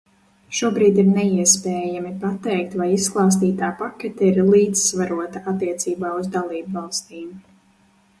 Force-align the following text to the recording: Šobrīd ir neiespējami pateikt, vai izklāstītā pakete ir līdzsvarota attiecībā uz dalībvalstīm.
Šobrīd 0.59 0.95
ir 1.01 1.09
neiespējami 1.17 2.13
pateikt, 2.23 2.73
vai 2.81 2.87
izklāstītā 2.93 3.69
pakete 3.81 4.31
ir 4.31 4.39
līdzsvarota 4.47 5.43
attiecībā 5.53 6.15
uz 6.23 6.33
dalībvalstīm. 6.37 7.29